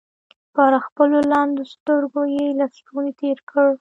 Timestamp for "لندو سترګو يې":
1.31-2.45